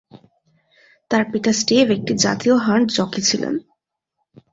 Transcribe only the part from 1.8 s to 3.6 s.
একটি জাতীয় hunt jockey ছিলেন।